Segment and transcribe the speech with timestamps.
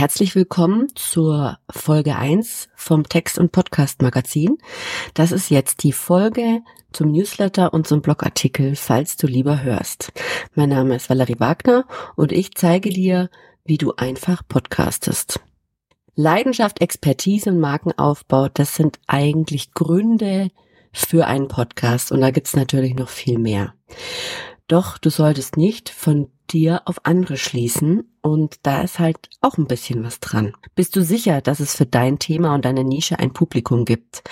[0.00, 4.56] Herzlich willkommen zur Folge 1 vom Text- und Podcast-Magazin.
[5.12, 10.10] Das ist jetzt die Folge zum Newsletter und zum Blogartikel, falls du lieber hörst.
[10.54, 11.84] Mein Name ist Valerie Wagner
[12.16, 13.28] und ich zeige dir,
[13.66, 15.40] wie du einfach podcastest.
[16.14, 20.48] Leidenschaft, Expertise und Markenaufbau, das sind eigentlich Gründe
[20.94, 23.74] für einen Podcast und da gibt's natürlich noch viel mehr.
[24.66, 29.66] Doch du solltest nicht von dir auf andere schließen und da ist halt auch ein
[29.66, 30.54] bisschen was dran.
[30.74, 34.22] Bist du sicher, dass es für dein Thema und deine Nische ein Publikum gibt?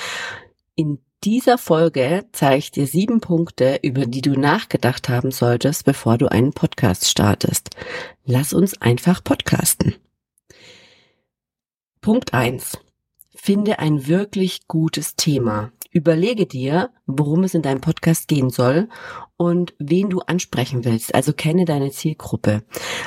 [0.75, 6.17] In dieser Folge zeige ich dir sieben Punkte, über die du nachgedacht haben solltest, bevor
[6.17, 7.71] du einen Podcast startest.
[8.25, 9.97] Lass uns einfach podcasten.
[12.01, 12.79] Punkt eins:
[13.41, 15.71] Finde ein wirklich gutes Thema.
[15.91, 18.89] Überlege dir, worum es in deinem Podcast gehen soll
[19.37, 21.15] und wen du ansprechen willst.
[21.15, 22.65] Also kenne deine Zielgruppe.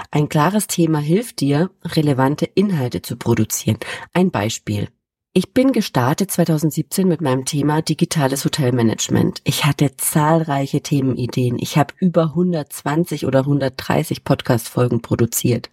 [0.10, 3.78] Ein klares Thema hilft dir, relevante Inhalte zu produzieren.
[4.14, 4.88] Ein Beispiel.
[5.34, 9.42] Ich bin gestartet 2017 mit meinem Thema digitales Hotelmanagement.
[9.44, 11.60] Ich hatte zahlreiche Themenideen.
[11.60, 15.70] Ich habe über 120 oder 130 Podcast-Folgen produziert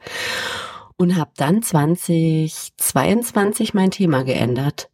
[0.99, 4.91] und habe dann 2022 mein Thema geändert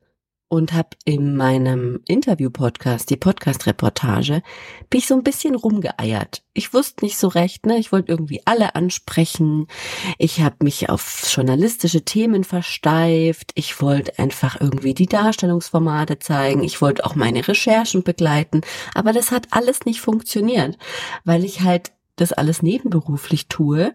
[0.49, 4.43] und habe in meinem Interview-Podcast, die Podcast-Reportage,
[4.89, 6.43] bin ich so ein bisschen rumgeeiert.
[6.53, 7.79] Ich wusste nicht so recht, ne?
[7.79, 9.67] Ich wollte irgendwie alle ansprechen.
[10.19, 13.51] Ich habe mich auf journalistische Themen versteift.
[13.55, 16.63] Ich wollte einfach irgendwie die Darstellungsformate zeigen.
[16.63, 18.61] Ich wollte auch meine Recherchen begleiten.
[18.95, 20.79] Aber das hat alles nicht funktioniert,
[21.25, 23.95] weil ich halt das alles nebenberuflich tue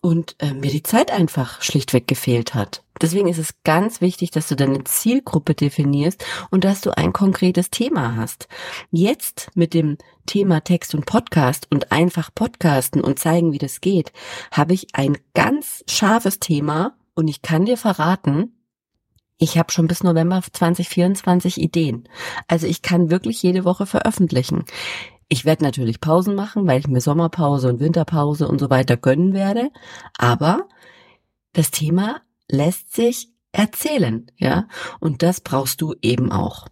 [0.00, 2.82] und äh, mir die Zeit einfach schlichtweg gefehlt hat.
[3.00, 7.70] Deswegen ist es ganz wichtig, dass du deine Zielgruppe definierst und dass du ein konkretes
[7.70, 8.48] Thema hast.
[8.90, 14.12] Jetzt mit dem Thema Text und Podcast und einfach podcasten und zeigen, wie das geht,
[14.52, 18.52] habe ich ein ganz scharfes Thema und ich kann dir verraten,
[19.42, 22.06] ich habe schon bis November 2024 Ideen.
[22.46, 24.66] Also ich kann wirklich jede Woche veröffentlichen.
[25.32, 29.32] Ich werde natürlich Pausen machen, weil ich mir Sommerpause und Winterpause und so weiter gönnen
[29.32, 29.70] werde.
[30.18, 30.68] Aber
[31.52, 34.66] das Thema lässt sich erzählen, ja.
[34.98, 36.66] Und das brauchst du eben auch.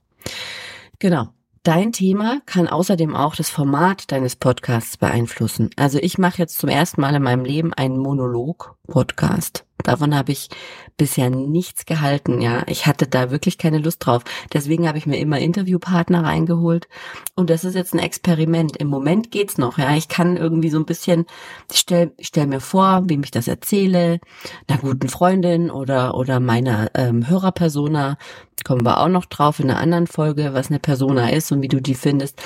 [0.99, 1.29] Genau.
[1.63, 5.71] Dein Thema kann außerdem auch das Format deines Podcasts beeinflussen.
[5.77, 9.68] Also ich mache jetzt zum ersten Mal in meinem Leben einen Monolog-Podcast.
[9.85, 10.49] Davon habe ich
[10.97, 12.65] bisher nichts gehalten, ja.
[12.67, 14.23] Ich hatte da wirklich keine Lust drauf.
[14.53, 16.89] Deswegen habe ich mir immer Interviewpartner reingeholt.
[17.37, 18.77] Und das ist jetzt ein Experiment.
[18.77, 19.95] Im Moment geht's noch, ja.
[19.97, 21.27] Ich kann irgendwie so ein bisschen,
[21.73, 24.19] ich stell, ich stell mir vor, wem ich das erzähle,
[24.67, 28.19] einer guten Freundin oder, oder meiner ähm, Hörerpersona.
[28.65, 31.69] Kommen wir auch noch drauf in einer anderen Folge, was eine Persona ist und wie
[31.69, 32.43] du die findest.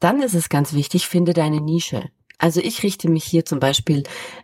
[0.00, 2.10] Dann ist es ganz wichtig, finde deine Nische.
[2.38, 4.02] Also ich richte mich hier zum Beispiel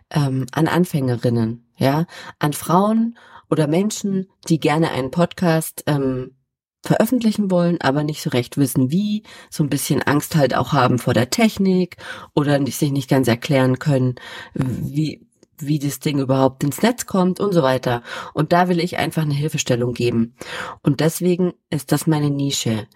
[0.09, 2.05] ähm, an Anfängerinnen, ja,
[2.37, 3.17] an Frauen
[3.49, 6.35] oder Menschen, die gerne einen Podcast ähm,
[6.83, 10.99] veröffentlichen wollen, aber nicht so recht wissen wie, so ein bisschen Angst halt auch haben
[10.99, 11.97] vor der Technik
[12.35, 14.15] oder sich nicht ganz erklären können,
[14.53, 15.27] wie,
[15.57, 18.03] wie das Ding überhaupt ins Netz kommt und so weiter.
[18.35, 20.35] Und da will ich einfach eine Hilfestellung geben.
[20.83, 22.87] Und deswegen ist das meine Nische.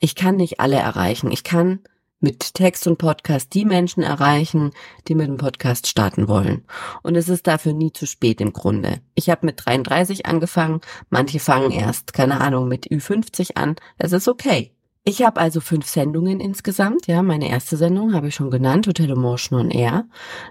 [0.00, 1.30] Ich kann nicht alle erreichen.
[1.30, 1.80] Ich kann
[2.22, 4.70] mit Text und Podcast die Menschen erreichen,
[5.08, 6.64] die mit dem Podcast starten wollen.
[7.02, 9.00] Und es ist dafür nie zu spät im Grunde.
[9.14, 10.80] Ich habe mit 33 angefangen,
[11.10, 13.76] manche fangen erst, keine Ahnung, mit Ü50 an.
[13.98, 14.72] Das ist okay.
[15.04, 17.08] Ich habe also fünf Sendungen insgesamt.
[17.08, 20.04] Ja, meine erste Sendung habe ich schon genannt, Hotel Emotion on Air.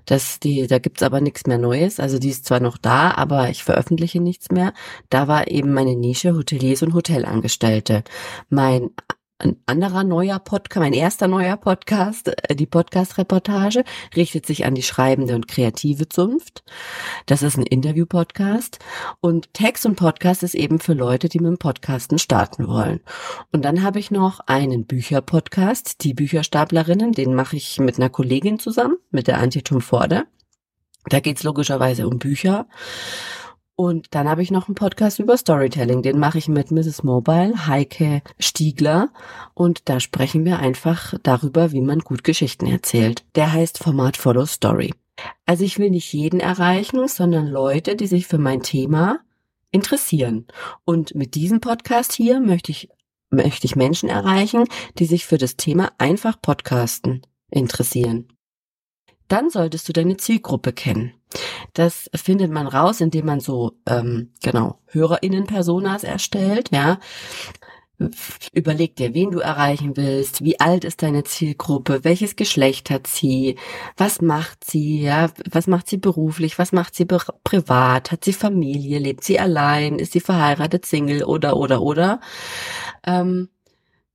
[0.05, 2.01] Das, die, da gibt's aber nichts mehr Neues.
[2.01, 4.73] Also die ist zwar noch da, aber ich veröffentliche nichts mehr.
[5.09, 8.03] Da war eben meine Nische Hoteliers und Hotelangestellte.
[8.49, 8.89] Mein
[9.41, 13.83] ein anderer neuer Podcast, mein erster neuer Podcast, äh, die Podcast-Reportage,
[14.15, 16.63] richtet sich an die schreibende und kreative Zunft.
[17.25, 18.79] Das ist ein Interview-Podcast.
[19.19, 23.01] Und Text und Podcast ist eben für Leute, die mit dem Podcasten starten wollen.
[23.51, 28.59] Und dann habe ich noch einen Bücher-Podcast, die Bücherstaplerinnen, den mache ich mit einer Kollegin
[28.59, 30.23] zusammen, mit der Antje Tumforde.
[31.05, 32.67] Da geht's logischerweise um Bücher.
[33.81, 36.03] Und dann habe ich noch einen Podcast über Storytelling.
[36.03, 37.01] Den mache ich mit Mrs.
[37.01, 39.09] Mobile, Heike Stiegler.
[39.55, 43.25] Und da sprechen wir einfach darüber, wie man gut Geschichten erzählt.
[43.33, 44.93] Der heißt Format Follow Story.
[45.47, 49.21] Also ich will nicht jeden erreichen, sondern Leute, die sich für mein Thema
[49.71, 50.45] interessieren.
[50.85, 52.87] Und mit diesem Podcast hier möchte ich,
[53.31, 54.65] möchte ich Menschen erreichen,
[54.99, 58.27] die sich für das Thema einfach Podcasten interessieren.
[59.27, 61.13] Dann solltest du deine Zielgruppe kennen.
[61.73, 66.69] Das findet man raus, indem man so ähm, genau Hörerinnen-Personas erstellt.
[66.71, 66.99] Ja,
[68.53, 73.57] Überleg dir, wen du erreichen willst, wie alt ist deine Zielgruppe, welches Geschlecht hat sie,
[73.95, 78.99] was macht sie, ja, was macht sie beruflich, was macht sie privat, hat sie Familie,
[78.99, 82.21] lebt sie allein, ist sie verheiratet, Single oder oder oder.
[83.05, 83.49] Ähm,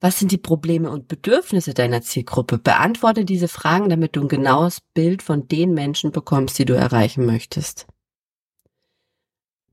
[0.00, 2.58] was sind die Probleme und Bedürfnisse deiner Zielgruppe?
[2.58, 7.24] Beantworte diese Fragen, damit du ein genaues Bild von den Menschen bekommst, die du erreichen
[7.24, 7.86] möchtest.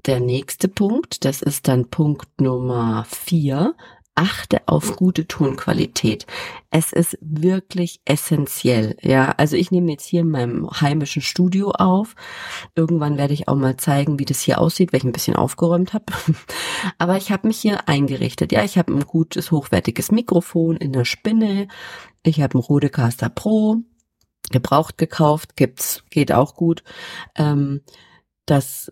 [0.05, 3.75] Der nächste Punkt, das ist dann Punkt Nummer vier,
[4.15, 6.25] achte auf gute Tonqualität.
[6.69, 8.95] Es ist wirklich essentiell.
[9.01, 12.15] Ja, also ich nehme jetzt hier in meinem heimischen Studio auf.
[12.75, 15.93] Irgendwann werde ich auch mal zeigen, wie das hier aussieht, weil ich ein bisschen aufgeräumt
[15.93, 16.05] habe.
[16.97, 18.51] Aber ich habe mich hier eingerichtet.
[18.51, 21.67] Ja, ich habe ein gutes, hochwertiges Mikrofon in der Spinne.
[22.23, 23.77] Ich habe ein Rodecaster Pro
[24.51, 26.83] gebraucht gekauft, gibt's, geht auch gut.
[27.35, 27.81] Ähm,
[28.45, 28.91] das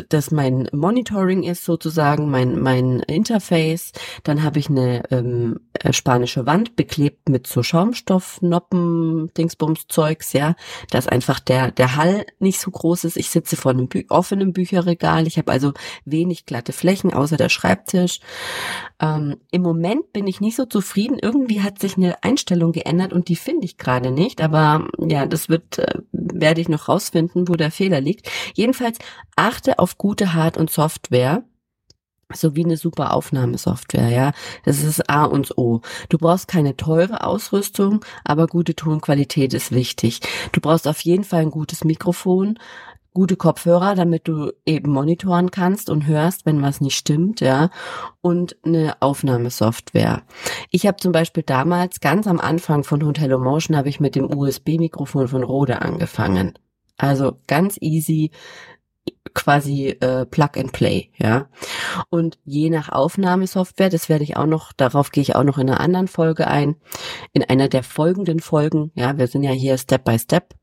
[0.00, 3.92] das mein Monitoring ist sozusagen, mein, mein Interface.
[4.22, 10.54] Dann habe ich eine ähm, äh, spanische Wand beklebt mit so Schaumstoffnoppen, Dingsbums Zeugs, ja,
[10.90, 13.16] dass einfach der, der Hall nicht so groß ist.
[13.16, 15.26] Ich sitze vor einem Bü offenen Bücherregal.
[15.26, 15.72] Ich habe also
[16.04, 18.20] wenig glatte Flächen, außer der Schreibtisch.
[19.00, 21.18] Ähm, Im Moment bin ich nicht so zufrieden.
[21.20, 24.40] Irgendwie hat sich eine Einstellung geändert und die finde ich gerade nicht.
[24.40, 28.30] Aber ja, das wird, äh, werde ich noch rausfinden, wo der Fehler liegt.
[28.54, 28.98] Jedenfalls
[29.36, 31.44] achte auf gute Hard- und Software
[32.32, 34.32] sowie eine super Aufnahmesoftware, ja.
[34.64, 35.80] Das ist A und O.
[36.08, 40.20] Du brauchst keine teure Ausrüstung, aber gute Tonqualität ist wichtig.
[40.52, 42.58] Du brauchst auf jeden Fall ein gutes Mikrofon,
[43.14, 47.70] gute Kopfhörer, damit du eben monitoren kannst und hörst, wenn was nicht stimmt, ja,
[48.20, 50.22] und eine Aufnahmesoftware.
[50.70, 54.30] Ich habe zum Beispiel damals ganz am Anfang von Hotel Motion habe ich mit dem
[54.30, 56.58] USB-Mikrofon von Rode angefangen.
[56.98, 58.32] Also ganz easy,
[59.36, 61.48] quasi äh, Plug and Play, ja.
[62.08, 65.70] Und je nach Aufnahmesoftware, das werde ich auch noch, darauf gehe ich auch noch in
[65.70, 66.76] einer anderen Folge ein,
[67.32, 70.54] in einer der folgenden Folgen, ja, wir sind ja hier Step by Step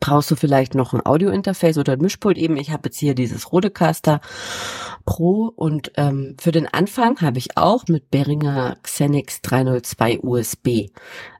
[0.00, 2.56] brauchst du vielleicht noch ein Audio-Interface oder ein Mischpult eben.
[2.56, 4.20] Ich habe jetzt hier dieses Rodecaster
[5.04, 10.68] Pro und ähm, für den Anfang habe ich auch mit Behringer Xenix 302 USB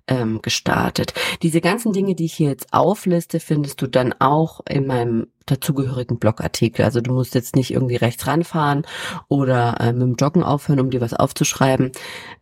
[0.07, 1.15] ähm, gestartet.
[1.43, 6.19] Diese ganzen Dinge, die ich hier jetzt aufliste, findest du dann auch in meinem dazugehörigen
[6.19, 6.85] Blogartikel.
[6.85, 8.87] Also du musst jetzt nicht irgendwie rechts ranfahren
[9.29, 11.93] oder äh, mit dem Joggen aufhören, um dir was aufzuschreiben.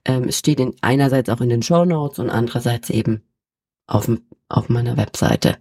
[0.05, 3.23] Ähm, es steht in, einerseits auch in den Show Notes und andererseits eben
[3.93, 4.11] auf,
[4.49, 5.59] auf meiner Webseite.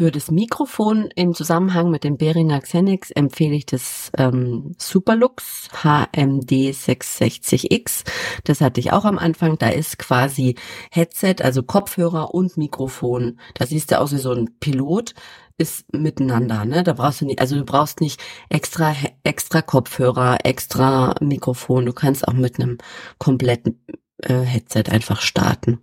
[0.00, 6.72] Für das Mikrofon im Zusammenhang mit dem Behringer Xenix empfehle ich das ähm, Superlux HMD
[6.72, 8.04] 660X.
[8.44, 9.58] Das hatte ich auch am Anfang.
[9.58, 10.54] Da ist quasi
[10.90, 13.40] Headset, also Kopfhörer und Mikrofon.
[13.52, 15.14] Da siehst du aus wie so ein Pilot
[15.58, 16.82] ist miteinander, ne?
[16.82, 18.18] Da brauchst du nicht, also du brauchst nicht
[18.48, 18.94] extra
[19.24, 21.84] extra Kopfhörer, extra Mikrofon.
[21.84, 22.78] Du kannst auch mit einem
[23.18, 23.84] kompletten
[24.22, 25.80] äh, Headset einfach starten.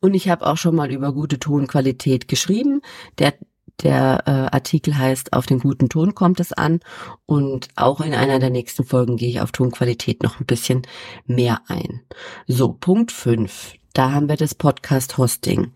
[0.00, 2.82] Und ich habe auch schon mal über gute Tonqualität geschrieben.
[3.18, 3.34] Der
[3.82, 6.80] der äh, Artikel heißt Auf den guten Ton kommt es an.
[7.26, 10.82] Und auch in einer der nächsten Folgen gehe ich auf Tonqualität noch ein bisschen
[11.26, 12.02] mehr ein.
[12.46, 13.74] So, Punkt 5.
[13.92, 15.72] Da haben wir das Podcast Hosting.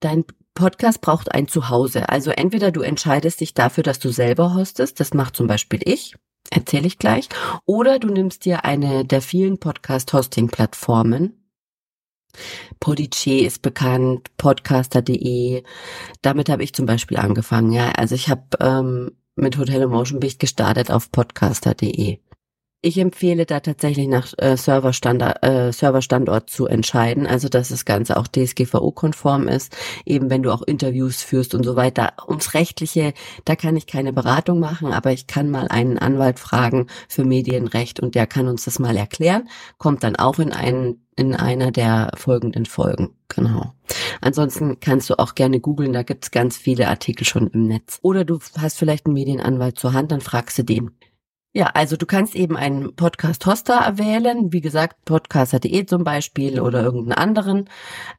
[0.00, 0.24] Dein
[0.54, 2.08] Podcast braucht ein Zuhause.
[2.08, 5.00] Also entweder du entscheidest dich dafür, dass du selber hostest.
[5.00, 6.14] Das macht zum Beispiel ich.
[6.50, 7.28] Erzähle ich gleich.
[7.66, 11.43] Oder du nimmst dir eine der vielen Podcast-Hosting-Plattformen
[12.80, 15.62] Podigy ist bekannt, podcaster.de.
[16.22, 17.72] Damit habe ich zum Beispiel angefangen.
[17.72, 22.18] Ja, also ich habe ähm, mit Hotel Emotion bin ich gestartet auf podcaster.de.
[22.86, 28.18] Ich empfehle da tatsächlich nach äh, Serverstandard, äh, Serverstandort zu entscheiden, also dass das Ganze
[28.18, 29.74] auch DSGVO-konform ist,
[30.04, 32.12] eben wenn du auch Interviews führst und so weiter.
[32.28, 33.14] Ums Rechtliche,
[33.46, 38.00] da kann ich keine Beratung machen, aber ich kann mal einen Anwalt fragen für Medienrecht
[38.00, 39.48] und der kann uns das mal erklären,
[39.78, 43.14] kommt dann auch in einen in einer der folgenden Folgen.
[43.28, 43.72] Genau.
[44.20, 47.98] Ansonsten kannst du auch gerne googeln, da gibt's ganz viele Artikel schon im Netz.
[48.02, 50.90] Oder du hast vielleicht einen Medienanwalt zur Hand, dann fragst du den.
[51.56, 57.12] Ja, also du kannst eben einen Podcast-Hoster erwählen, wie gesagt, podcaster.de zum Beispiel oder irgendeinen
[57.12, 57.70] anderen.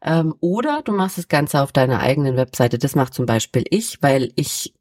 [0.02, 2.78] Ähm, oder du machst das Ganze auf deiner eigenen Webseite.
[2.78, 4.74] Das macht zum Beispiel ich, weil ich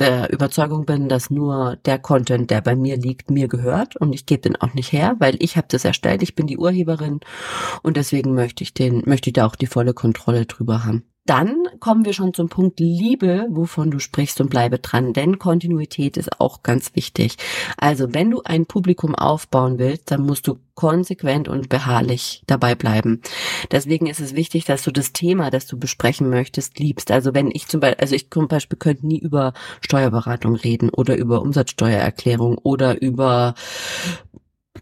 [0.00, 4.26] der Überzeugung bin, dass nur der Content, der bei mir liegt, mir gehört und ich
[4.26, 7.20] gebe den auch nicht her, weil ich habe das erstellt, ich bin die Urheberin
[7.84, 11.04] und deswegen möchte ich den, möchte ich da auch die volle Kontrolle drüber haben.
[11.24, 16.16] Dann kommen wir schon zum Punkt Liebe, wovon du sprichst und bleibe dran, denn Kontinuität
[16.16, 17.36] ist auch ganz wichtig.
[17.76, 23.20] Also wenn du ein Publikum aufbauen willst, dann musst du konsequent und beharrlich dabei bleiben.
[23.70, 27.10] Deswegen ist es wichtig, dass du das Thema, das du besprechen möchtest, liebst.
[27.10, 31.16] Also wenn ich zum Beispiel, also ich zum Beispiel könnte nie über Steuerberatung reden oder
[31.16, 33.54] über Umsatzsteuererklärung oder über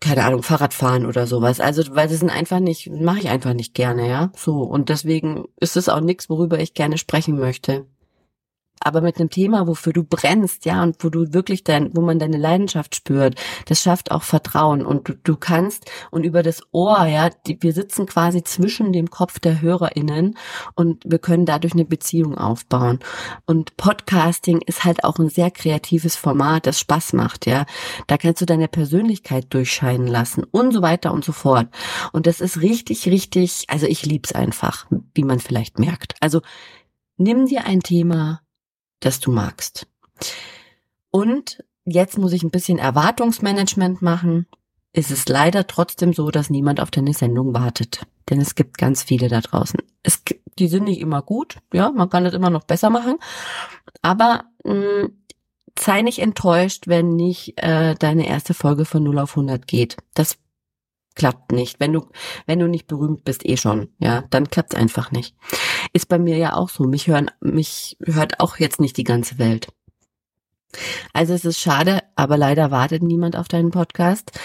[0.01, 1.61] keine Ahnung, Fahrradfahren oder sowas.
[1.61, 4.33] Also, weil das sind einfach nicht, mache ich einfach nicht gerne, ja.
[4.37, 4.63] So.
[4.63, 7.87] Und deswegen ist es auch nichts, worüber ich gerne sprechen möchte
[8.81, 12.19] aber mit einem Thema, wofür du brennst, ja, und wo du wirklich dein, wo man
[12.19, 17.05] deine Leidenschaft spürt, das schafft auch Vertrauen und du, du kannst und über das Ohr,
[17.07, 20.37] ja, die, wir sitzen quasi zwischen dem Kopf der HörerInnen
[20.75, 22.99] und wir können dadurch eine Beziehung aufbauen.
[23.47, 27.67] Und Podcasting ist halt auch ein sehr kreatives Format, das Spaß macht, ja.
[28.07, 31.69] Da kannst du deine Persönlichkeit durchscheinen lassen und so weiter und so fort.
[32.13, 36.15] Und das ist richtig, richtig, also ich lieb's einfach, wie man vielleicht merkt.
[36.21, 36.41] Also
[37.17, 38.41] nimm dir ein Thema,
[39.01, 39.87] das du magst.
[41.11, 44.47] Und jetzt muss ich ein bisschen Erwartungsmanagement machen.
[44.93, 48.07] Es ist leider trotzdem so, dass niemand auf deine Sendung wartet.
[48.29, 49.81] Denn es gibt ganz viele da draußen.
[50.03, 53.17] Es gibt, die sind nicht immer gut, ja, man kann das immer noch besser machen.
[54.03, 55.13] Aber mh, mm,
[55.79, 59.97] sei nicht enttäuscht, wenn nicht äh, deine erste Folge von 0 auf 100 geht.
[60.15, 60.39] Das
[61.15, 61.81] klappt nicht.
[61.81, 62.07] Wenn du,
[62.47, 65.35] wenn du nicht berühmt bist, eh schon, ja, dann klappt's einfach nicht.
[65.93, 66.85] Ist bei mir ja auch so.
[66.85, 69.69] Mich hören, mich hört auch jetzt nicht die ganze Welt.
[71.13, 74.39] Also es ist schade, aber leider wartet niemand auf deinen Podcast.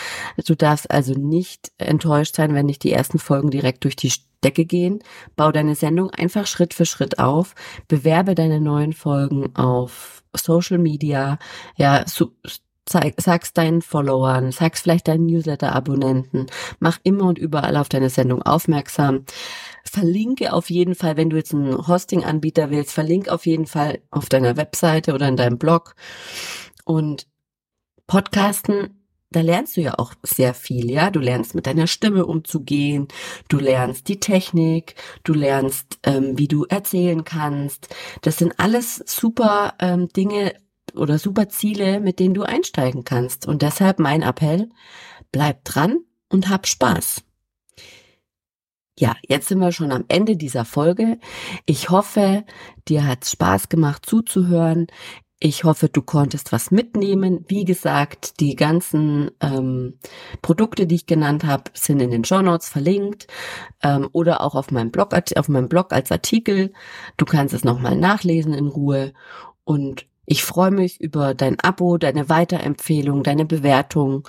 [0.45, 4.11] Du darfst also nicht enttäuscht sein, wenn nicht die ersten Folgen direkt durch die
[4.43, 4.99] Decke gehen.
[5.35, 7.53] Bau deine Sendung einfach Schritt für Schritt auf.
[7.87, 11.37] Bewerbe deine neuen Folgen auf Social Media.
[11.77, 12.05] Ja,
[12.87, 16.45] Zeig, sag's deinen Followern, sag's vielleicht deinen Newsletter-Abonnenten,
[16.79, 19.25] mach immer und überall auf deine Sendung aufmerksam.
[19.83, 24.29] Verlinke auf jeden Fall, wenn du jetzt einen Hosting-Anbieter willst, verlinke auf jeden Fall auf
[24.29, 25.95] deiner Webseite oder in deinem Blog.
[26.83, 27.27] Und
[28.07, 31.09] Podcasten, da lernst du ja auch sehr viel, ja.
[31.09, 33.07] Du lernst mit deiner Stimme umzugehen,
[33.49, 37.93] du lernst die Technik, du lernst, ähm, wie du erzählen kannst.
[38.21, 40.53] Das sind alles super ähm, Dinge,
[40.97, 43.47] oder super Ziele, mit denen du einsteigen kannst.
[43.47, 44.69] Und deshalb mein Appell,
[45.31, 45.99] bleib dran
[46.29, 47.23] und hab Spaß.
[48.97, 51.19] Ja, jetzt sind wir schon am Ende dieser Folge.
[51.65, 52.45] Ich hoffe,
[52.87, 54.87] dir hat Spaß gemacht zuzuhören.
[55.41, 57.43] Ich hoffe, du konntest was mitnehmen.
[57.49, 59.99] Wie gesagt, die ganzen ähm,
[60.41, 63.27] Produkte, die ich genannt habe, sind in den Show Notes verlinkt
[63.83, 66.71] ähm, oder auch auf meinem Blog, auf meinem Blog als Artikel.
[67.17, 69.11] Du kannst es nochmal nachlesen in Ruhe.
[69.65, 74.27] Und ich freue mich über dein Abo, deine Weiterempfehlung, deine Bewertung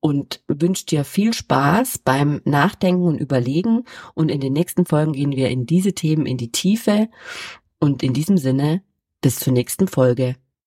[0.00, 3.84] und wünsche dir viel Spaß beim Nachdenken und Überlegen.
[4.14, 7.08] Und in den nächsten Folgen gehen wir in diese Themen in die Tiefe.
[7.78, 8.82] Und in diesem Sinne,
[9.20, 10.36] bis zur nächsten Folge.